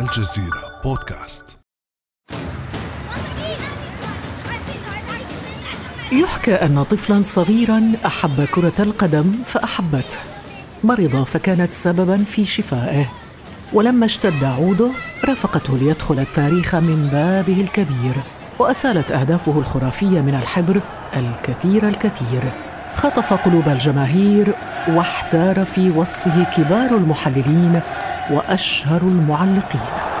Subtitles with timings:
[0.00, 1.44] الجزيرة بودكاست.
[6.12, 10.16] يحكى أن طفلا صغيرا أحب كرة القدم فأحبته.
[10.84, 13.06] مرض فكانت سببا في شفائه.
[13.72, 14.90] ولما اشتد عوده
[15.24, 18.14] رافقته ليدخل التاريخ من بابه الكبير
[18.58, 20.80] وأسالت أهدافه الخرافية من الحبر
[21.16, 22.42] الكثير الكثير.
[22.96, 24.54] خطف قلوب الجماهير
[24.88, 27.80] واحتار في وصفه كبار المحللين
[28.30, 30.11] وأشهر المعلقين.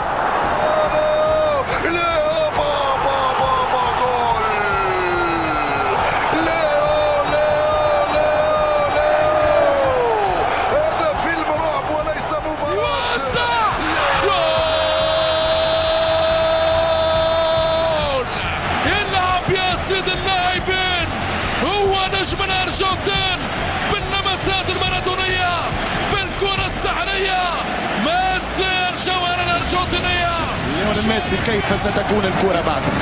[31.14, 32.92] ميسي كيف ستكون الكرة بعدك؟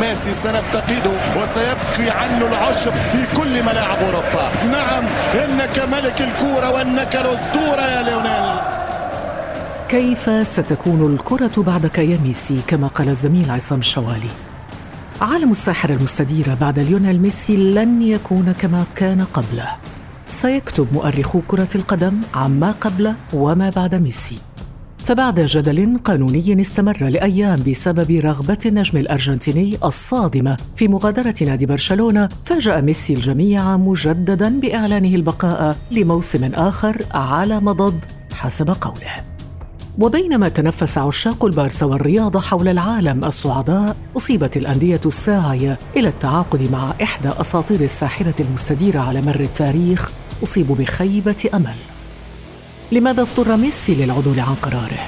[0.00, 4.50] ميسي سنفتقده وسيبكي عنه العشب في كل ملاعب أوروبا.
[4.72, 5.04] نعم
[5.44, 8.58] إنك ملك الكورة وإنك الأسطورة يا ليونيل.
[9.88, 14.30] كيف ستكون الكرة بعدك يا ميسي؟ كما قال الزميل عصام الشوالي.
[15.20, 19.68] عالم الساحر المستدير بعد ليونيل ميسي لن يكون كما كان قبله.
[20.30, 24.38] سيكتب مؤرخو كرة القدم عما قبل وما بعد ميسي.
[25.04, 30.56] فبعد جدل قانوني استمر لأيام بسبب رغبة النجم الأرجنتيني الصادمة.
[30.76, 38.00] في مغادرة نادي برشلونة فاجأ ميسي الجميع مجددا بإعلانه البقاء لموسم آخر على مضض
[38.32, 39.14] حسب قوله.
[39.98, 47.28] وبينما تنفس عشاق البارسا والرياضة حول العالم الصعداء أصيبت الأندية الساعية إلى التعاقد مع إحدى
[47.28, 51.76] أساطير الساحرة المستديرة على مر التاريخ أصيبوا بخيبة أمل.
[52.92, 55.00] لماذا اضطر ميسي للعدول عن قراره؟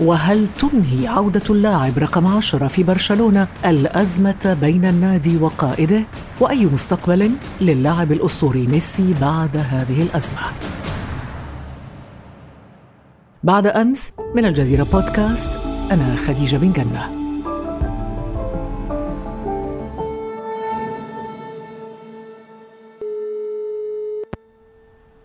[0.00, 6.02] وهل تنهي عودة اللاعب رقم عشرة في برشلونة الأزمة بين النادي وقائده؟
[6.40, 7.30] وأي مستقبل
[7.60, 10.40] للاعب الأسطوري ميسي بعد هذه الأزمة؟
[13.44, 15.58] بعد أمس من الجزيرة بودكاست
[15.92, 17.19] أنا خديجة بن جنة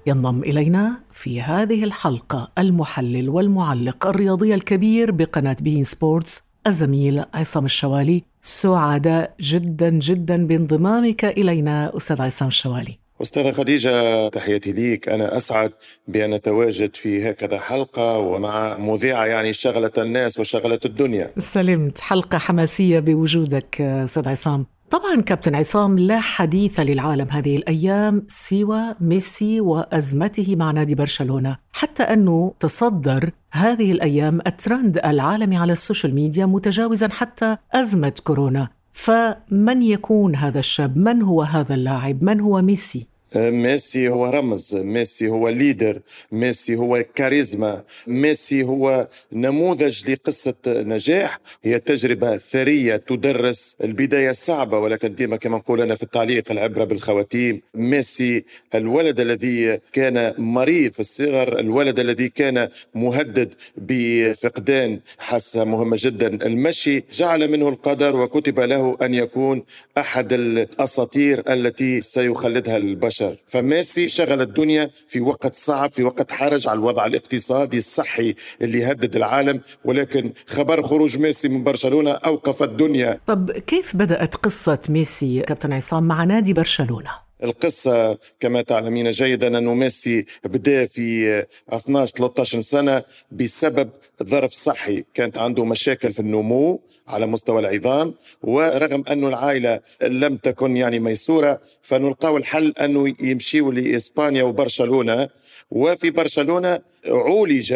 [0.07, 8.23] ينضم إلينا في هذه الحلقة المحلل والمعلق الرياضي الكبير بقناة beIN Sports الزميل عصام الشوالي.
[8.41, 12.97] سعداء جدا جدا بانضمامك إلينا أستاذ عصام الشوالي.
[13.21, 15.09] أستاذة خديجة تحياتي ليك.
[15.09, 15.71] أنا أسعد
[16.07, 21.31] بأن أتواجد في هكذا حلقة ومع مذيعة يعني شغلت الناس وشغلت الدنيا.
[21.37, 21.99] سلمت.
[21.99, 24.65] حلقة حماسية بوجودك أستاذ عصام.
[24.89, 32.03] طبعا كابتن عصام لا حديث للعالم هذه الأيام سوى ميسي وأزمته مع نادي برشلونة حتى
[32.03, 38.67] أنه تصدر هذه الأيام الترند العالمي على ال social media متجاوزا حتى أزمة كورونا.
[38.91, 43.07] فمن يكون هذا الشاب؟ من هو هذا اللاعب؟ من هو ميسي؟
[43.37, 45.99] ميسي هو رمز ميسي هو leader
[46.31, 51.39] ميسي هو كاريزما ميسي هو نموذج لقصة نجاح.
[51.63, 57.61] هي تجربة ثرية تدرس البداية صعبة ولكن ديما كما نقول أنا في التعليق العبرة بالخواتيم
[57.75, 58.43] ميسي
[58.75, 66.27] الولد الذي كان مريض في الصغر الولد الذي كان مهدد بفقدان حاسة مهمة جدا.
[66.27, 69.63] المشي جعل منه القدر وكتب له أن يكون
[69.97, 73.24] أحد الأساطير التي سيخلدها البشر.
[73.27, 73.43] البشر.
[73.47, 79.15] فميسي شغل الدنيا في وقت صعب في وقت حرج على الوضع الاقتصادي الصحي اللي يهدد
[79.15, 79.61] العالم.
[79.85, 83.19] ولكن خبر خروج ميسي من برشلونة أوقف الدنيا.
[83.27, 89.73] طب كيف بدأت قصة ميسي كابتن عصام مع نادي برشلونة؟ القصة كما تعلمين جيدا أنه
[89.73, 93.89] ميسي بدأ في 12 13 سنة بسبب
[94.23, 95.03] ظرف صحي.
[95.13, 98.13] كانت عنده مشاكل في النمو على مستوى العظام
[98.43, 105.29] ورغم أنه العائلة لم تكن يعني ميسورة فنلقاو الحل أنه يمشيوا لإسبانيا وبرشلونة.
[105.71, 107.75] وفي برشلونة عولج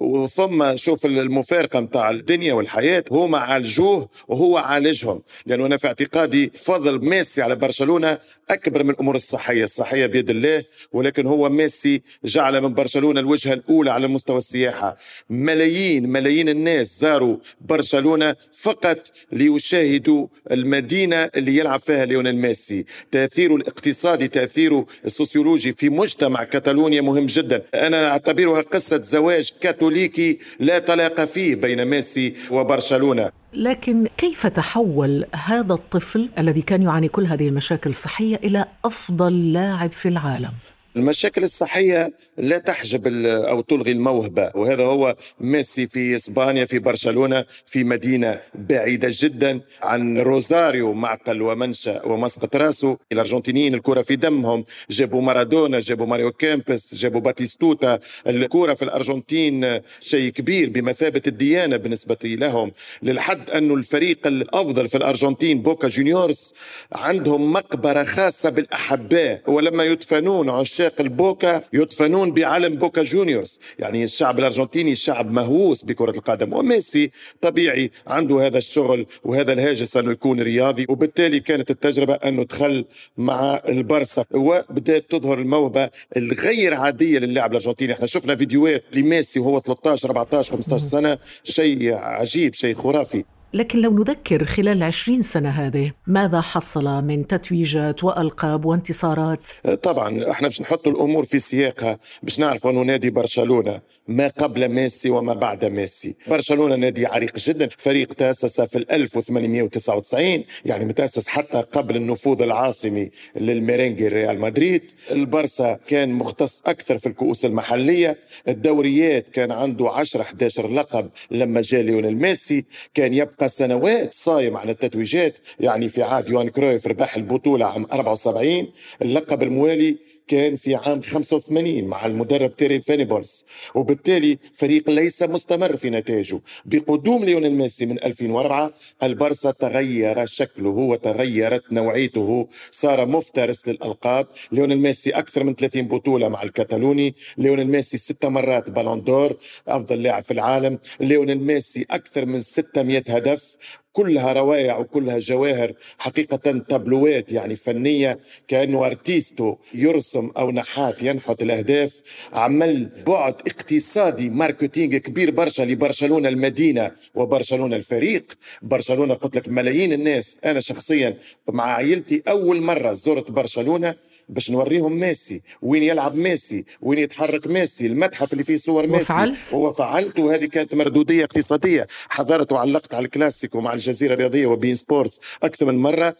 [0.00, 5.22] وثم شوف المفارقة نتاع الدنيا والحياة هما عالجوه وهو عالجهم.
[5.46, 8.18] لأنه أنا في اعتقادي فضل ميسي على برشلونة
[8.50, 13.90] أكبر من الأمور الصحية الصحية بيد الله ولكن هو ميسي جعل من برشلونة الوجهة الأولى
[13.90, 14.96] على مستوى السياحة.
[15.30, 18.98] ملايين ملايين الناس زاروا برشلونة فقط
[19.32, 22.84] ليشاهدوا المدينة اللي يلعب فيها ليونيل ميسي.
[23.12, 27.62] تاثيره الاقتصادي تاثيره السوسيولوجي في مجتمع كتالونيا مهم جدا.
[27.74, 33.30] أنا أعتبرها قصة زواج كاتولوني كاثوليكي لا طلاق فيه بين ميسي وبرشلونة.
[33.54, 39.92] لكن كيف تحول هذا الطفل الذي كان يعاني كل هذه المشاكل الصحية إلى أفضل لاعب
[39.92, 40.52] في العالم؟
[40.96, 47.84] المشاكل الصحية لا تحجب أو تلغي الموهبة وهذا هو ميسي في إسبانيا في برشلونة في
[47.84, 52.96] مدينة بعيدة جدا عن روزاريو معقل ومنشأ ومسقط راسه.
[53.12, 57.98] الأرجنتينيين الكرة في دمهم جابوا مارادونا جابوا ماريو كامبس جابوا باتيستوتا.
[58.26, 62.72] الكرة في الأرجنتين شيء كبير بمثابة الديانة بالنسبة لهم.
[63.02, 66.54] للحد أن الفريق الأفضل في الأرجنتين بوكا جونيورز
[66.92, 73.60] عندهم مقبرة خاصة بالأحباء ولما يدفنون عشاق البوكا يدفنون بعلم بوكا جونيورز.
[73.78, 77.10] يعني الشعب الأرجنتيني شعب مهووس بكرة القدم وميسي
[77.40, 82.84] طبيعي عنده هذا الشغل وهذا الهاجس أنه يكون رياضي وبالتالي كانت التجربة أنه دخل
[83.18, 87.92] مع البرسا وبدأت تظهر الموهبة الغير عادية للاعب الأرجنتيني.
[87.92, 91.18] إحنا شفنا فيديوهات لميسي وهو 13 14 15 سنة.
[91.44, 93.24] شيء عجيب شيء خرافي.
[93.54, 99.48] لكن لو نذكر خلال العشرين سنة هذه ماذا حصل من تتويجات وألقاب وانتصارات؟
[99.82, 105.10] طبعا إحنا باش نحط الأمور في سياقها باش نعرف أنه نادي برشلونة ما قبل ميسي
[105.10, 106.14] وما بعد ميسي.
[106.26, 114.08] برشلونة نادي عريق جدا فريق تأسس في 1899 يعني متأسس حتى قبل النفوذ العاصمي للميرينجي
[114.08, 114.82] ريال مدريد.
[115.10, 118.16] البرسا كان مختص أكثر في الكؤوس المحلية.
[118.48, 122.64] الدوريات كان عنده 10 11 لقب لما جاء ليونيل ميسي
[122.94, 128.68] كان يبقى سنوات صايم على التتويجات يعني في عهد يوان كرويف ربح البطولة عام 74
[129.02, 129.96] اللقب الموالي
[130.26, 136.40] كان في عام 85 مع المدرب تيري فينابلس وبالتالي فريق ليس مستمر في نتائجه.
[136.64, 138.72] بقدوم ليونيل ميسي من 2004
[139.02, 142.48] البرسا تغير شكله وتغيرت نوعيته.
[142.70, 144.26] صار مفترس للألقاب.
[144.52, 149.36] ليونيل ميسي أكثر من 30 بطولة مع الكتالوني ليونيل ميسي ست مرات Ballon d'Or
[149.68, 150.78] أفضل لاعب في العالم.
[151.00, 153.56] ليونيل ميسي أكثر من 600 هدف.
[153.94, 158.18] كلها روائع وكلها جواهر حقيقة تابلوهات يعني فنية
[158.48, 162.00] كأنه artiste و يرسم أو نحات ينحت الأهداف
[162.32, 168.38] عمل بعد اقتصادي marketing كبير برشا لبرشلونة المدينة وبرشلونة الفريق.
[168.62, 170.38] برشلونة قلت لك ملايين الناس.
[170.44, 171.16] أنا شخصيا
[171.48, 173.94] مع عائلتي أول مرة زرت برشلونة
[174.28, 179.12] باش نوريهم ميسي وين يلعب ميسي وين يتحرك ميسي المتحف اللي فيه صور ميسي.
[179.12, 181.86] وفعلت؟ وفعلت وهذه كانت مردودية اقتصادية.
[182.08, 186.16] حضرت وعلقت على الكلاسيكو مع الجزيرة الرياضية وبين سبورتس أكثر من مرة.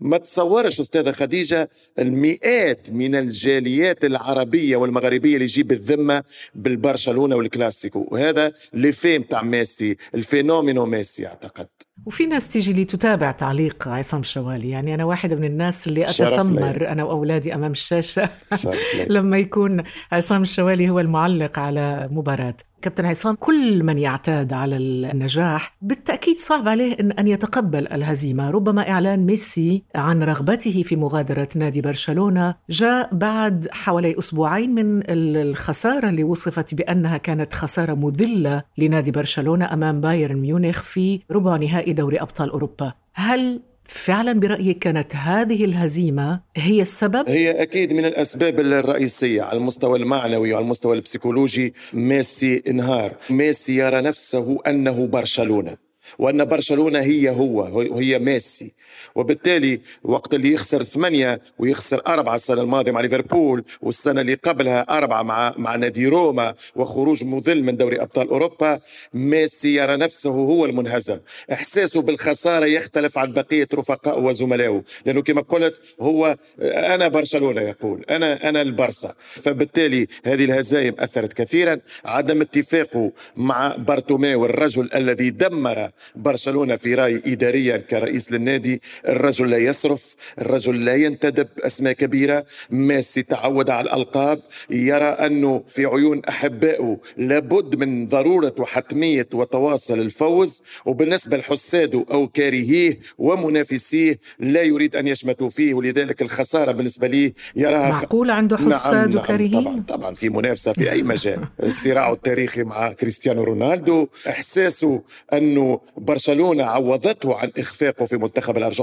[0.00, 6.24] ما تصورش أستاذة خديجة المئات من الجاليات العربية والمغربية اللي يجيب الذمة
[6.54, 8.06] بالبرشلونة والكلاسيكو.
[8.10, 11.68] وهذا la fame تاع ميسي ال fenomeno ميسي أعتقد.
[12.06, 14.70] وفي ناس تيجي لي تتابع تعليق عصام شوالي.
[14.70, 18.30] يعني أنا واحدة من الناس اللي أتسمر أنا وأولادي أمام الشاشة.
[19.08, 19.82] لما يكون
[20.12, 22.56] عصام الشوالي هو المعلق على مباراة.
[22.82, 28.50] كابتن عصام كل من يعتاد على النجاح بالتأكيد صعب عليه إن, أن يتقبل الهزيمة.
[28.50, 36.08] ربما إعلان ميسي عن رغبته في مغادرة نادي برشلونة جاء بعد حوالي أسبوعين من الخسارة
[36.08, 42.20] اللي وصفت بأنها كانت خسارة مذلة لنادي برشلونة أمام بايرن ميونخ في ربع نهائي دوري
[42.20, 42.92] أبطال أوروبا.
[43.14, 43.60] هل
[43.92, 50.52] فعلا برأيك كانت هذه الهزيمة هي السبب؟ هي أكيد من الأسباب الرئيسية على المستوى المعنوي
[50.52, 51.74] وعلى المستوى البسيكولوجي.
[51.92, 53.16] ميسي انهار.
[53.30, 55.76] ميسي يرى نفسه أنه برشلونة
[56.18, 58.72] وأن برشلونة هي هو هي ميسي.
[59.14, 65.22] وبالتالي وقت اللي يخسر ثمانية ويخسر أربعة السنة الماضية مع ليفربول والسنة اللي قبلها أربعة
[65.22, 68.80] مع مع نادي روما وخروج مذل من دوري أبطال أوروبا
[69.14, 71.18] ميسي يرى نفسه هو المنهزم.
[71.52, 78.48] إحساسه بالخسارة يختلف عن بقية رفقائه وزملائه لأنه كما قلت هو أنا برشلونة يقول أنا
[78.48, 79.14] أنا البرسا.
[79.34, 81.80] فبالتالي هذه الهزائم أثرت كثيرا.
[82.04, 89.58] عدم اتفاقه مع بارتوميو الرجل الذي دمر برشلونة في رأي إداريا كرئيس للنادي الرجل لا
[89.58, 92.44] يصرف الرجل لا ينتدب أسماء كبيرة.
[92.70, 94.38] ميسي تعود على الألقاب
[94.70, 100.62] يرى أنه في عيون أحبائه لابد من ضرورة وحتمية وتواصل الفوز.
[100.86, 105.74] وبالنسبة لحساده أو كارهيه ومنافسيه لا يريد أن يشمتوا فيه.
[105.74, 110.14] ولذلك الخسارة بالنسبة لي يراها معقول عنده حساد نعم وكارهين؟ نعم طبعا طبعا.
[110.14, 111.38] في منافسة في أي مجال.
[111.62, 118.79] الصراع التاريخي مع كريستيانو رونالدو إحساسه أنه برشلونة عوضته عن إخفاقه في منتخب الأرجنتين.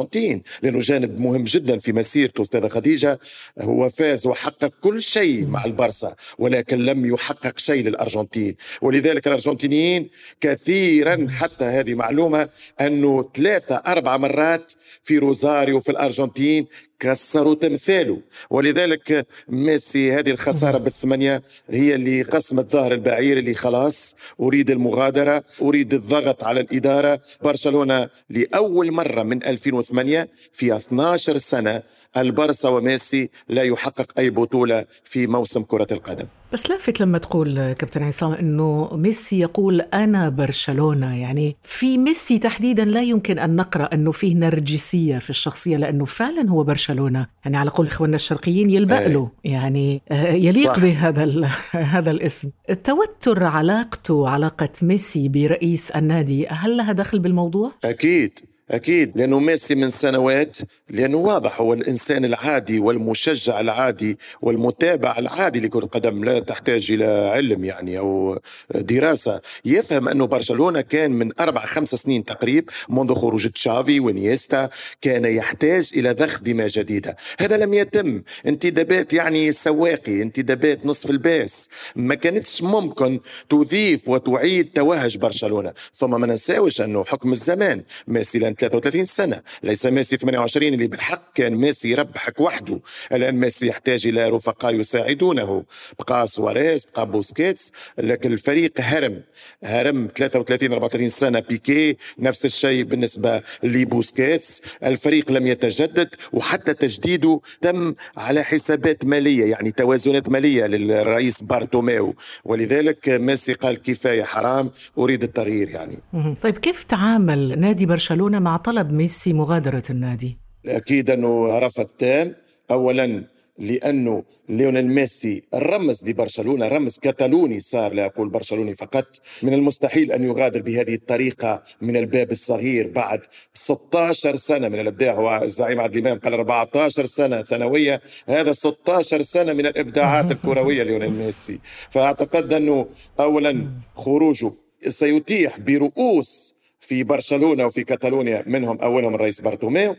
[0.61, 3.19] لأنه جانب مهم جدا في مسيرته أستاذة خديجة.
[3.59, 8.55] هو فاز وحقق كل شيء مع البرسا ولكن لم يحقق شيء للأرجنتين.
[8.81, 10.09] ولذلك الأرجنتينيين
[10.41, 12.49] كثيرا حتى هذه معلومة
[12.81, 14.73] أنه ثلاثة أربع مرات
[15.03, 16.67] في روزاريو في الأرجنتين
[16.99, 18.19] كسروا تمثاله.
[18.49, 25.93] ولذلك ميسي هذه الخسارة بالثمانية هي اللي قسمت ظهر البعير اللي خلاص أريد المغادرة أريد
[25.93, 27.19] الضغط على الإدارة.
[27.43, 31.83] برشلونة لأول مرة من 2008 في 12 سنة
[32.17, 36.25] البارسا وميسي لا يحقق أي بطولة في موسم كرة القدم.
[36.53, 42.85] بس لافت لما تقول كابتن عصام إنه ميسي يقول أنا برشلونة يعني في ميسي تحديدا
[42.85, 47.27] لا يمكن أن نقرأ إنه فيه نرجسية في الشخصية لأنه فعلا هو برشلونة.
[47.45, 50.79] يعني على قول إخواننا الشرقيين يلبق له يعني آه، يليق صح.
[50.81, 51.49] بهذا
[51.95, 52.49] هذا الاسم.
[52.69, 58.39] التوتر علاقته علاقة ميسي برئيس النادي هل لها دخل بالموضوع؟ أكيد.
[58.71, 60.57] أكيد لأنه ميسي من سنوات
[60.89, 67.65] لأنه واضح هو الإنسان العادي والمشجع العادي والمتابع العادي لكرة القدم لا تحتاج إلى علم
[67.65, 68.39] يعني أو
[68.75, 69.41] دراسة.
[69.65, 74.69] يفهم أنه برشلونة كان من أربع خمس سنين تقريب منذ خروج تشافي ونيستا
[75.01, 77.15] كان يحتاج إلى ضخ دماء جديدة.
[77.39, 78.21] هذا لم يتم.
[78.47, 81.69] انتدابات يعني سواقي انتدابات نصف الباس.
[81.95, 83.19] ما كانتش ممكن
[83.49, 85.73] تضيف وتعيد توهج برشلونة.
[85.93, 89.41] ثم ما ننساوش أنه حكم الزمان ميسي 33 سنة.
[89.63, 92.79] ليس ميسي 28 اللي بالحق كان ميسي يربحك وحده.
[93.11, 95.63] الآن ميسي يحتاج إلى رفقاء يساعدونه.
[95.99, 99.21] بقى سواريز بقى بوسكيتس لكن الفريق هرم.
[99.63, 101.39] هرم 33 34 سنة.
[101.39, 104.61] بيكي نفس الشيء بالنسبة لبوسكيتس.
[104.83, 112.15] الفريق لم يتجدد وحتى تجديده تم على حسابات مالية يعني توازنات مالية للرئيس بارتوميو.
[112.45, 115.99] ولذلك ميسي قال كفاية حرام أريد التغيير يعني.
[116.41, 122.35] طيب كيف تعامل نادي برشلونة مع طلب ميسي مغادرة النادي؟ أكيد أنه رفض تام
[122.71, 123.23] أولا
[123.59, 129.05] لأنه ليونيل ميسي رمز لبرشلونة رمز كتالوني صار لا أقول برشلوني فقط.
[129.43, 133.19] من المستحيل أن يغادر بهذه الطريقة من الباب الصغير بعد
[133.53, 135.13] 16 سنة من الإبداع.
[135.13, 138.01] هو الزعيم عادل امام قال 14 سنة ثانوية.
[138.27, 141.59] هذا 16 سنة من الإبداعات الكروية ليونيل ميسي.
[141.89, 142.87] فأعتقد أنه
[143.19, 144.51] اولا خروجه
[144.87, 146.56] سيتيح برؤوس
[146.87, 149.95] في برشلونة وفي كاتالونيا منهم أولهم الرئيس بارتوميو.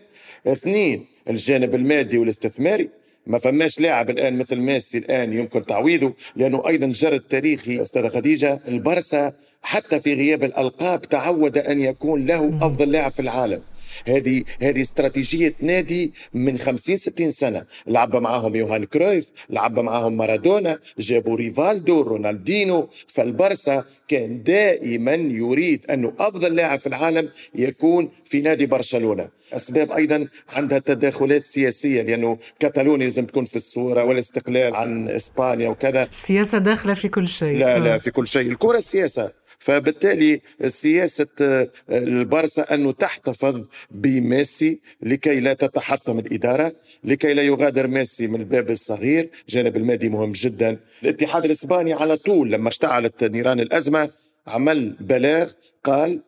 [0.47, 2.89] اثنين الجانب المادي والاستثماري.
[3.27, 8.61] ما فماش لاعب الآن مثل ميسي الآن يمكن تعويضه لأنه أيضا جرى التاريخي أستاذة خديجة.
[8.69, 13.63] البرسا حتى في غياب الألقاب تعود أن يكون له أفضل لاعب في العالم.
[14.07, 17.65] هذه هذه استراتيجية نادي من 50 60 سنة.
[17.87, 22.89] لعب معاهم يوهان كرويف لعب معاهم مارادونا جابوا ريفالدو رونالدينو.
[23.07, 29.39] فالبرسا كان دائما يريد انه أفضل لاعب في العالم يكون في نادي برشلونة.
[29.53, 36.03] أسباب أيضا عندها تداخلات سياسية لأنه كتالونيا لازم تكون في الصورة والاستقلال عن إسبانيا وكذا.
[36.03, 37.59] السياسة داخلة في كل شيء.
[37.59, 38.51] لا لا في كل شيء.
[38.51, 39.33] الكرة سياسة.
[39.59, 46.73] فبالتالي سياسة آه، البارسا أنه تحتفظ بميسي لكي لا تتحطم الإدارة
[47.05, 49.29] لكي لا يغادر ميسي من الباب الصغير.
[49.49, 50.79] جانب المادي مهم جدا.
[51.03, 54.11] الاتحاد الإسباني على طول لما اشتعلت نيران الأزمة
[54.47, 55.53] عمل بلاغ
[55.85, 56.21] قال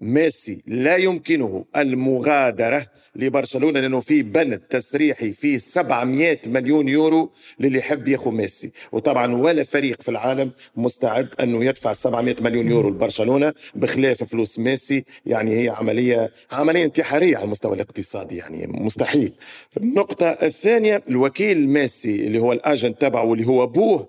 [0.00, 2.86] ميسي لا يمكنه المغادرة
[3.16, 8.72] لبرشلونة لأنه في بند تسريحي فيه 700 مليون يورو للي يحب ياخذ ميسي.
[8.92, 15.04] وطبعا ولا فريق في العالم مستعد أنه يدفع 700 مليون يورو لبرشلونة بخلاف فلوس ميسي.
[15.26, 19.32] يعني هي عملية عملية انتحارية على المستوى الاقتصادي يعني مستحيل.
[19.76, 24.08] النقطة الثانية الوكيل ميسي اللي هو الأجنت تبعه واللي هو أبوه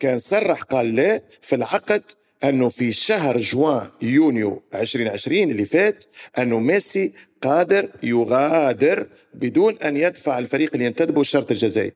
[0.00, 2.02] كان صرح قال لا في العقد
[2.44, 6.04] أنه في شهر جوان يونيو 2020 اللي فات
[6.38, 11.92] أنه ميسي قادر يغادر بدون أن يدفع الفريق اللي ينتدبه الشرط الجزائي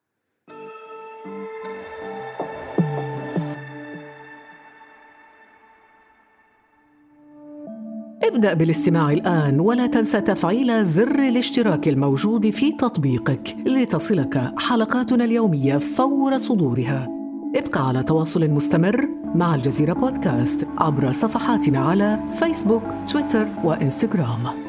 [8.23, 13.57] ابدأ بالاستماع الآن ولا تنسى تفعيل زر الاشتراك الموجود في تطبيقك.
[13.67, 17.16] لتصلك حلقاتنا اليومية فور صدورها.
[17.55, 24.67] ابقى على تواصل مستمر مع الجزيرة بودكاست عبر صفحاتنا على فيسبوك، تويتر وإنستغرام.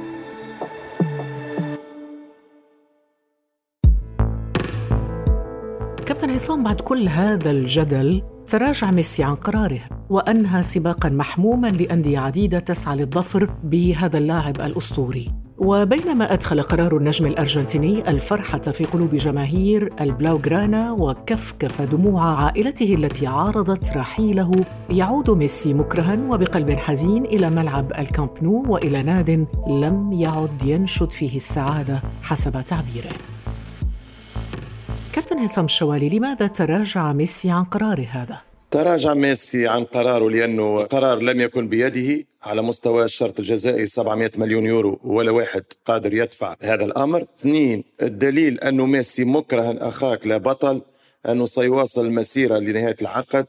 [6.05, 12.59] كابتن عصام بعد كل هذا الجدل تراجع ميسي عن قراره وأنهى سباقا محموما لأندية عديدة
[12.59, 20.91] تسعى للظفر بهذا اللاعب الأسطوري وبينما أدخل قرار النجم الأرجنتيني الفرحة في قلوب جماهير البلاوغرانا
[20.91, 24.51] وكفكف دموع عائلته التي عارضت رحيله
[24.89, 31.35] يعود ميسي مكرها وبقلب حزين إلى ملعب الكامب نو وإلى ناد لم يعد ينشد فيه
[31.35, 33.11] السعادة حسب تعبيره
[35.13, 41.19] كابتن عصام الشوالي لماذا تراجع ميسي عن قراره هذا؟ تراجع ميسي عن قراره لأنه قرار
[41.19, 42.25] لم يكن بيده.
[42.43, 47.21] على مستوى الشرط الجزائي 700 مليون يورو ولا واحد قادر يدفع هذا الأمر.
[47.21, 50.81] اثنين الدليل أنه ميسي مكره أخاك لا بطل
[51.29, 53.45] أنه سيواصل المسيرة لنهاية العقد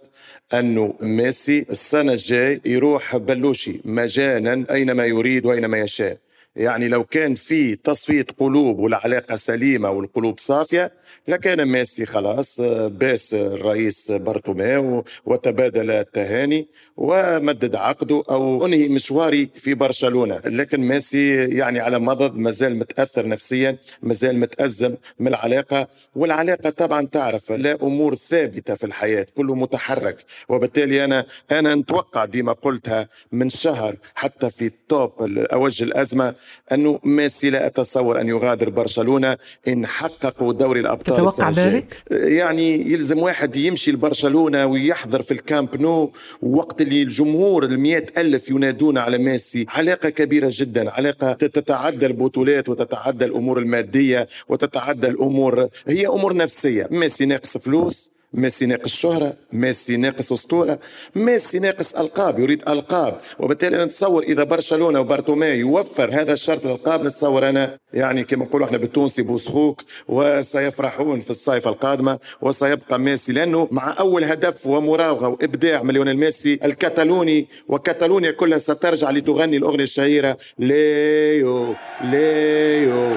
[0.54, 6.16] أنه ميسي السنة الجاي يروح بلوشي مجانا أينما يريد وأينما يشاء.
[6.56, 10.92] يعني لو كان في تصفية قلوب والعلاقة سليمة والقلوب صافية
[11.28, 20.40] لكان ميسي خلاص باس الرئيس بارتوميو وتبادل التهاني ومدد عقده أو أنهي مشواري في برشلونة.
[20.44, 25.88] لكن ميسي يعني على مضض مازال متأثر نفسيا مازال متأزم من العلاقة.
[26.16, 30.24] والعلاقة طبعا تعرف لا أمور ثابتة في الحياة كله متحرك.
[30.48, 35.12] وبالتالي أنا أنا نتوقع ديما قلتها من شهر حتى في ال top
[35.52, 36.34] أوج الأزمة
[36.72, 39.36] أنه ميسي لا أتصور أن يغادر برشلونة
[39.68, 46.12] إن حققوا دوري الأبطال تتوقع ذلك؟ يعني يلزم واحد يمشي لبرشلونة ويحضر في الكامب نو
[46.42, 49.66] وقت اللي الجمهور المئة ألف ينادون على ميسي.
[49.68, 50.90] علاقة كبيرة جدا.
[50.90, 56.88] علاقة تتعدى البطولات وتتعدى الأمور المادية وتتعدى الأمور هي أمور نفسية.
[56.90, 60.78] ميسي ناقص فلوس ميسي ناقص شهرة ميسي ناقص أسطورة
[61.16, 67.48] ميسي ناقص ألقاب يريد ألقاب وبالتالي نتصور إذا برشلونة وبارتومي يوفر هذا الشرط الألقاب نتصور
[67.48, 73.96] أنا يعني كما نقولوا إحنا بالتونسي بوسخوك وسيفرحون في الصيف القادمة وسيبقى ميسي لأنه مع
[73.98, 81.74] أول هدف ومراوغة وإبداع من ليونيل ميسي الكتالوني وكتالونيا كلها سترجع لتغني الأغنية الشهيرة ليو
[82.04, 83.16] ليو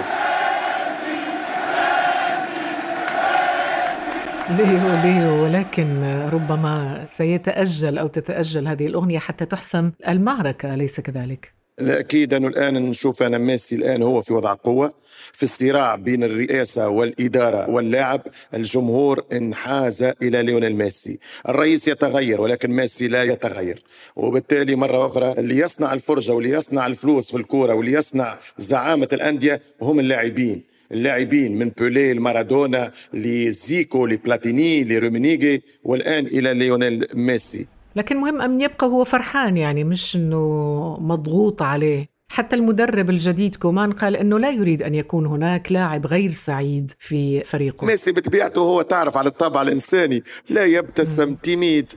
[4.58, 6.04] ليه ليه ولكن
[6.34, 12.34] ربما سيتأجل أو تتأجل هذه الأغنية حتى تحسم المعركة أليس كذلك؟ أكيد.
[12.34, 14.94] انه الآن نشوف أنا ميسي الآن هو في وضع قوة
[15.34, 18.22] في الصراع بين الرئاسة والإدارة واللاعب.
[18.54, 21.20] الجمهور انحاز إلى ليونيل ميسي.
[21.50, 23.84] الرئيس يتغير ولكن ميسي لا يتغير.
[24.16, 29.62] وبالتالي مرة أخرى اللي يصنع الفرجة واللي يصنع الفلوس في الكورة واللي يصنع زعامة الأندية
[29.82, 30.71] هم اللاعبين.
[30.92, 37.68] اللاعبين من بيلي لمارادونا لزيكو لبلاتيني لرومينيغي والآن إلى ليونيل ميسي.
[37.96, 42.11] لكن مهم أن يبقى هو فرحان يعني مش أنه مضغوط عليه.
[42.32, 47.44] حتى المدرب الجديد كومان قال إنه لا يريد أن يكون هناك لاعب غير سعيد في
[47.44, 47.86] فريقه.
[47.86, 51.94] ميسي بطبيعته هو تعرف على الطابع الإنساني لا يبتسم timide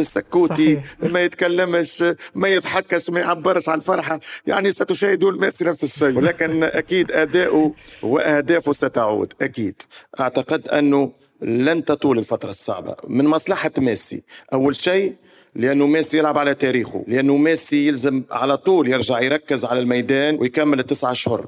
[0.00, 1.12] سكوتي صحيح.
[1.12, 4.20] ما يتكلمش ما يضحكش ما يعبرش عن الفرحة.
[4.46, 6.16] يعني ستشاهدون ميسي نفس الشيء.
[6.18, 9.32] ولكن أكيد أداؤه وأهدافه ستعود.
[9.42, 9.82] أكيد.
[10.20, 12.96] أعتقد أنه لن تطول الفترة الصعبة.
[13.08, 15.14] من مصلحة ميسي أول شيء
[15.56, 20.80] لأنه ميسي يلعب على تاريخه لأنه ميسي يلزم على طول يرجع يركز على الميدان ويكمل
[20.80, 21.46] التسعة أشهر.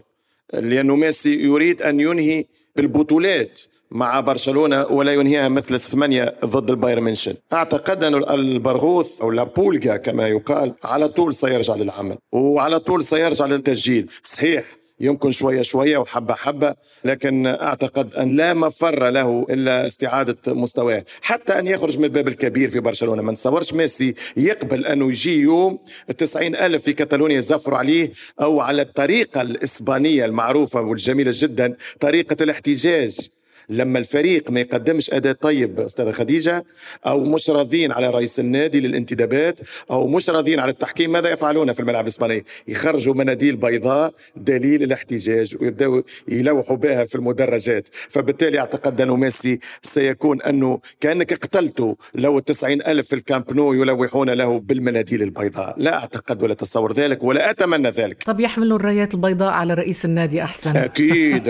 [0.53, 2.45] لأنه ميسي يريد أن ينهي
[2.77, 9.50] بالبطولات مع برشلونة ولا ينهيها مثل الثمانية ضد البايرن ميونشن أعتقد أن البرغوث أو La
[9.50, 14.11] Pulga كما يقال على طول سيرجع للعمل وعلى طول سيرجع للتسجيل.
[14.25, 14.65] صحيح
[15.01, 21.05] يمكن شوية شوية وحبة حبة لكن أعتقد أن لا مفر له إلا استعادة مستواه.
[21.23, 23.23] حتى أن يخرج من الباب الكبير في برشلونة.
[23.23, 25.79] ما نتصورش ميسي يقبل أنه يجي يوم
[26.11, 33.29] التسعين ألف في كتالونيا يزفروا عليه أو على الطريقة الإسبانية المعروفة والجميلة جدا طريقة الاحتجاج
[33.71, 36.65] لما الفريق ما يقدمش أداء طيب أستاذة خديجة
[37.07, 41.81] أو مش راضين على رئيس النادي للانتدابات أو مش راضين على التحكيم ماذا يفعلون في
[41.81, 47.89] الملعب الإسباني؟ يخرجوا مناديل بيضاء دليل الاحتجاج ويبدأوا يلوحوا بها في المدرجات.
[48.09, 54.31] فبالتالي أعتقد أنه ميسي سيكون أنه كأنك اقتلته لو التسعين ألف في الكامب نو يلوحون
[54.31, 55.75] له بالمناديل البيضاء.
[55.77, 58.23] لا أعتقد ولا أتصور ذلك ولا أتمنى ذلك.
[58.23, 60.77] طب يحملوا الرايات البيضاء على رئيس النادي أحسن.
[60.77, 61.49] أكيد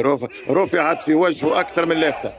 [0.50, 2.33] رفعت في وجهه أكثر من لافته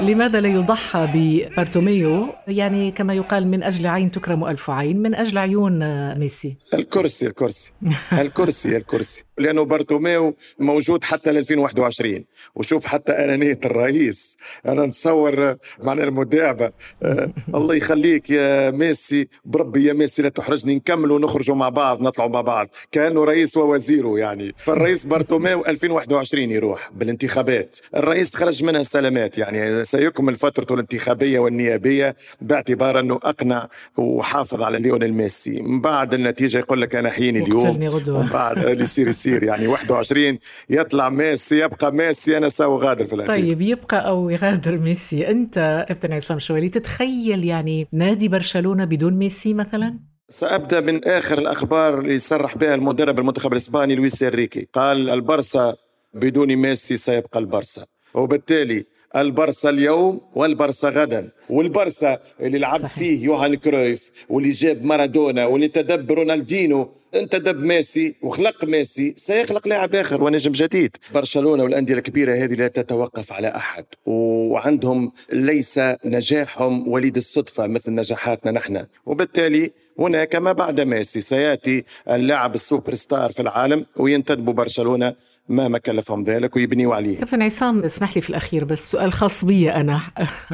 [0.00, 5.38] لماذا لا يضحى ببارتوميو يعني كما يقال من أجل عين تكرم ألف عين من أجل
[5.38, 5.78] عيون
[6.18, 6.56] ميسي.
[6.74, 7.72] الكرسي الكرسي.
[8.12, 9.24] الكرسي الكرسي.
[9.40, 12.24] لأنه بارتوميو موجود حتى ل 2021
[12.54, 14.38] وشوف حتى أنانية الرئيس.
[14.66, 16.72] أنا نتصور معنا المداعبة.
[17.02, 20.74] آه الله يخليك يا ميسي بربي يا ميسي لا تحرجني.
[20.74, 22.68] نكمل ونخرجوا مع بعض نطلعوا مع بعض.
[22.92, 24.54] كانوا رئيس ووزيره يعني.
[24.56, 27.76] فالرئيس بارتوميو 2021 يروح بالانتخابات.
[27.96, 29.84] الرئيس خرج منها سلامات يعني.
[29.84, 35.62] سيكمل فترته الانتخابية والنيابية باعتبار أنه أقنع وحافظ على ليونيل ميسي.
[35.62, 37.68] من بعد النتيجة يقول لك أحيني اليوم.
[38.08, 40.38] ومن بعد اللي يصير يصير يعني 21
[40.70, 43.34] يطلع ميسي يبقى ميسي أنا ساوي غادر في الأخير.
[43.34, 45.28] طيب يبقى أو يغادر ميسي.
[45.30, 51.98] أنت كابتن عصام شوالي تتخيل يعني نادي برشلونة بدون ميسي مثلا؟ سأبدأ من آخر الأخبار
[51.98, 54.68] اللي صرح بها المدرب المنتخب الإسباني لويس إنريكي.
[54.72, 55.74] قال البرسا
[56.14, 57.86] بدون ميسي سيبقى البرسا.
[58.14, 61.28] وبالتالي البرسا اليوم والبرسا غدا.
[61.50, 66.88] والبرسا اللي لعب فيه يوهان كرويف واللي جاب مارادونا واللي انتدب رونالدينو.
[67.14, 70.96] انتدب ميسي وخلق ميسي سيخلق لاعب آخر ونجم جديد.
[71.14, 78.52] برشلونة والأندية الكبيرة هذه لا تتوقف على أحد وعندهم ليس نجاحهم وليد الصدفة مثل نجاحاتنا
[78.52, 78.86] نحن.
[79.06, 85.14] وبالتالي هناك ما بعد ميسي سيأتي اللاعب السوبر ستار في العالم وينتدبوا برشلونة.
[85.50, 87.18] مهما كلفهم ذلك ويبنيوا عليه.
[87.18, 90.00] كابتن عصام اسمح لي في الأخير بس سؤال خاص بي أنا.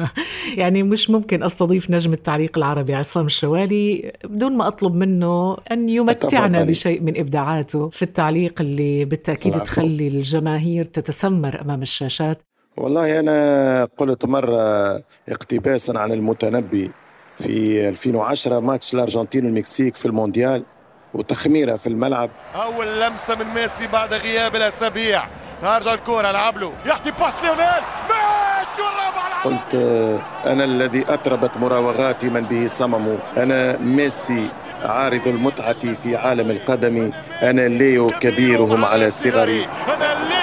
[0.61, 6.63] يعني مش ممكن أستضيف نجم التعليق العربي عصام الشوالي بدون ما أطلب منه أن يمتعنا
[6.63, 12.41] بشيء من إبداعاته في التعليق اللي بالتأكيد تخلي الجماهير تتسمر أمام الشاشات.
[12.77, 14.95] والله أنا قلت مرة
[15.29, 16.91] اقتباسا عن المتنبي
[17.39, 20.63] في 2010 ماتش الأرجنتين والمكسيك في المونديال.
[21.13, 22.29] وتخميرة في الملعب.
[22.55, 25.23] أول لمسة من ميسي بعد غياب الأسابيع.
[25.61, 26.73] ترجع الكره لعب له.
[26.85, 27.83] يعطي pass ليونيل.
[28.09, 29.75] ميسي والرابع قلت
[30.45, 33.17] أنا الذي اطربت مراوغاتي من به صمم.
[33.37, 34.49] أنا ميسي
[34.83, 37.11] عارض المتعة في عالم القدم.
[37.41, 39.67] أنا ليو كبيرهم على صغري.
[39.87, 40.36] أنا ليو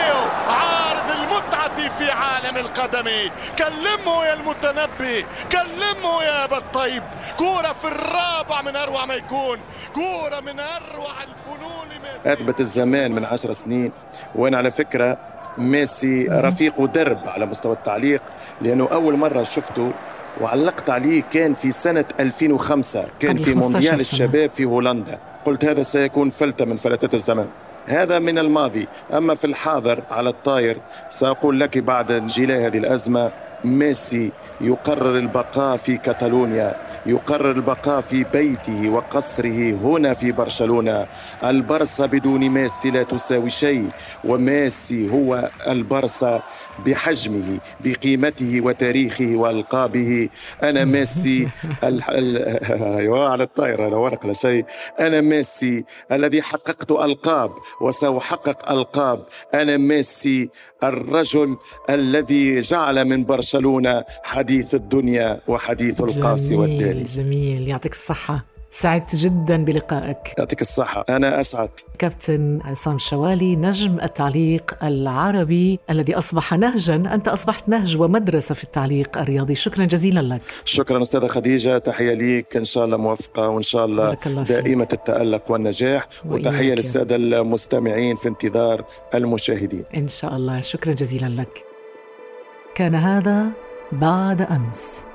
[2.44, 3.10] في عالم القدم
[3.58, 7.02] كلمه يا المتنبي كلمه يا أبا الطيب.
[7.38, 9.58] كورة في الرابع من أروع ما يكون.
[9.94, 13.92] كورة من أروع الفنون ميسي أثبت الزمان من عشر سنين.
[14.34, 15.18] وأنا على فكرة
[15.58, 18.22] ميسي رفيق درب على مستوى التعليق
[18.60, 19.92] لأنه أول مرة شفته
[20.40, 25.18] وعلقت عليه كان في سنة 2005 كان في مونديال الشباب في هولندا.
[25.44, 27.48] قلت هذا سيكون فلتة من فلتات الزمن.
[27.86, 28.88] هذا من الماضي.
[29.14, 30.76] أما في الحاضر على الطاير
[31.08, 33.32] سأقول لك بعد انجلاء هذه الأزمة
[33.64, 36.74] ميسي يقرر البقاء في كاتالونيا.
[37.06, 41.06] يقرر البقاء في بيته وقصره هنا في برشلونة.
[41.44, 43.88] البرصة بدون ميسي لا تساوي شيء
[44.24, 46.42] وميسي هو البرصة
[46.86, 50.28] بحجمه بقيمته وتاريخه وألقابه.
[50.62, 51.48] أنا ميسي
[52.98, 54.64] أيوه على الطائرة لا ورق لا شيء.
[55.00, 59.22] أنا ميسي الذي حققت ألقاب وسأحقق ألقاب.
[59.54, 60.50] أنا ميسي
[60.84, 61.56] الرجل
[61.90, 68.44] الذي جعل من برشلونة حديث الدنيا وحديث القاصي والدالي جميل يعطيك الصحة.
[68.70, 70.18] سعدت جدا بلقائك.
[70.38, 71.04] يعطيك الصحة.
[71.08, 71.68] أنا أسعد.
[71.98, 76.94] كابتن عصام شوالي نجم التعليق العربي الذي أصبح نهجا.
[76.94, 79.54] أنت أصبحت نهج ومدرسة في التعليق الرياضي.
[79.54, 80.40] شكرا جزيلا لك.
[80.64, 81.78] شكرا أستاذة خديجة.
[81.78, 82.56] تحية ليك.
[82.56, 86.08] إن شاء الله موفقة وإن شاء الله, الله دائمة التألق والنجاح.
[86.24, 89.84] وتحية للسادة المستمعين في انتظار المشاهدين.
[89.96, 90.60] إن شاء الله.
[90.60, 91.64] شكرا جزيلا لك.
[92.74, 93.46] كان هذا
[93.92, 95.13] بعد أمس.